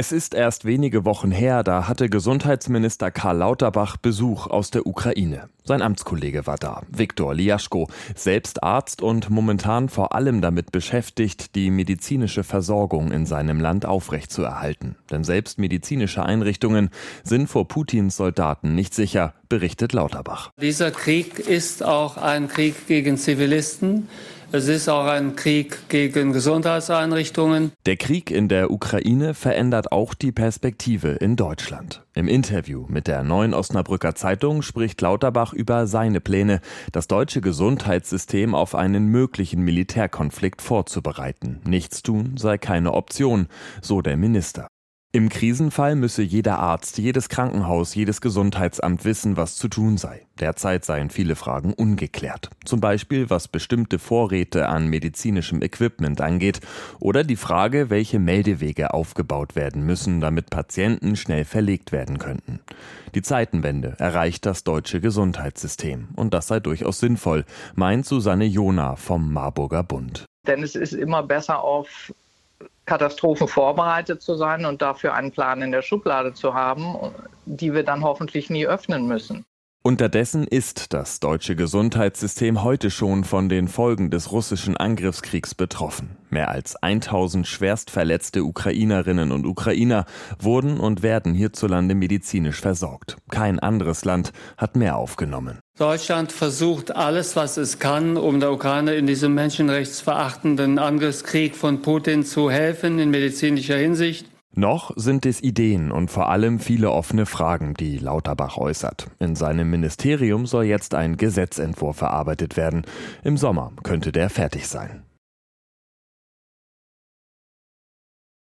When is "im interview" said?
32.14-32.86